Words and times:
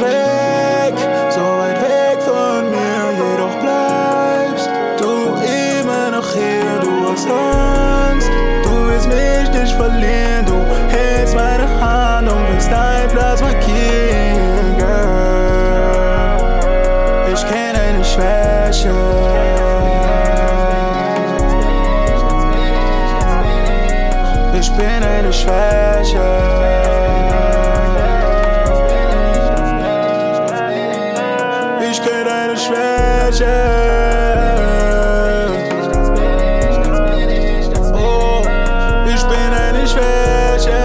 weit 0.00 0.12
weg, 0.12 0.94
so 1.30 1.40
weit 1.40 1.80
weg 1.80 2.20
von 2.22 2.70
mir, 2.70 3.12
jedoch 3.12 3.54
bleibst 3.60 4.68
du 4.98 5.34
immer 5.82 6.10
noch 6.10 6.32
hier, 6.32 6.80
du 6.80 7.12
hast 7.12 7.28
Angst, 7.30 8.30
du 8.64 8.88
willst 8.88 9.08
mich 9.08 9.50
nicht 9.60 9.74
verlieren, 9.74 10.46
du 10.46 10.64
hältst 10.88 11.34
meine 11.36 11.68
Hand 11.80 12.28
und 12.28 12.48
willst 12.50 12.70
dein 12.70 13.08
Platz 13.08 13.40
markieren, 13.40 14.76
Girl. 14.78 16.38
Ich 17.32 17.46
kenne 17.46 17.78
eine 17.88 18.04
Schwäche. 18.04 18.94
Ich 24.58 24.70
bin 24.72 25.02
eine 25.02 25.32
Schwäche. 25.32 27.13
Ich 31.94 32.02
kenne 32.02 32.28
eine 32.28 32.56
Schwäche. 32.56 33.46
Oh, 37.94 38.42
ich 39.06 39.22
bin 39.22 39.50
eine 39.64 39.86
Schwäche. 39.86 40.82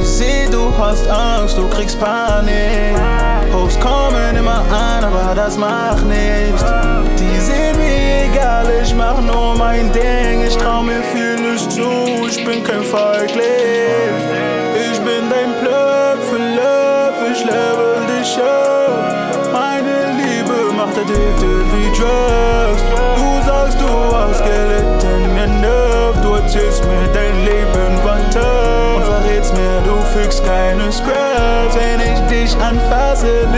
Ich 0.00 0.08
seh, 0.08 0.48
du 0.50 0.76
hast 0.76 1.08
Angst, 1.08 1.56
du 1.56 1.68
kriegst 1.68 2.00
Panik. 2.00 2.96
Hosts 3.52 3.78
kommen 3.78 4.36
immer 4.36 4.64
an, 4.72 5.04
aber 5.04 5.32
das 5.36 5.56
macht 5.56 6.04
nichts. 6.06 6.64
Die 7.20 7.38
sind 7.38 7.76
mir 7.76 8.32
egal, 8.32 8.66
ich 8.82 8.92
mach 8.96 9.20
nur 9.20 9.54
mein 9.56 9.92
Ding. 9.92 10.42
Ich 10.44 10.56
trau 10.56 10.82
mir 10.82 11.04
vieles 11.14 11.68
zu, 11.68 12.26
ich 12.28 12.44
bin 12.44 12.64
kein 12.64 12.82
Feigling. 12.82 14.07
Drugs. 21.98 22.82
Du 23.16 23.42
sagst, 23.44 23.80
du 23.80 24.16
hast 24.16 24.42
gelitten 24.44 25.36
enough. 25.36 26.20
Du 26.22 26.34
erzählst 26.34 26.84
mir 26.84 27.08
dein 27.12 27.44
Leben 27.44 28.04
weiter 28.04 28.94
und 28.96 29.04
verrätst 29.04 29.52
mir, 29.54 29.80
du 29.84 30.00
fügst 30.12 30.44
keine 30.44 30.92
Scraps. 30.92 31.74
Wenn 31.74 32.00
ich 32.00 32.20
dich 32.30 32.56
anfasse, 32.62 33.48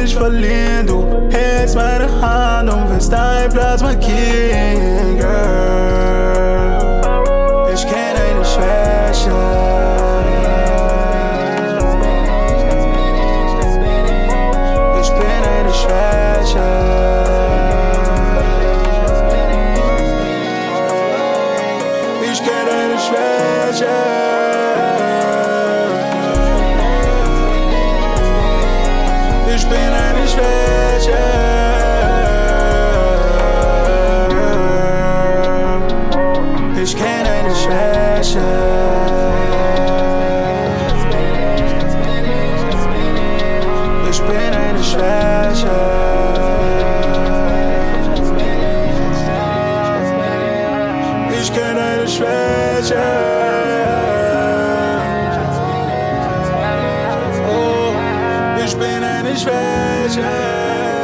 nicht 0.00 0.16
verlieren. 0.16 0.86
Du 0.86 1.28
hältst 1.30 1.74
meine 1.74 2.08
Hand 2.20 2.70
und 2.70 2.90
willst 2.90 3.12
markieren, 3.82 5.18
Girl. 5.18 5.97
Schwäche. 52.88 53.02
Oh, 57.46 57.92
ich 58.64 58.74
bin 58.76 59.04
eine 59.04 59.36
Schwäche. 59.36 60.97